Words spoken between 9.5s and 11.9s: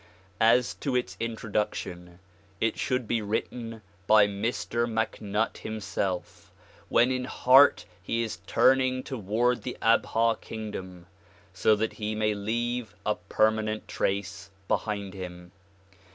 the Abha kingdom, so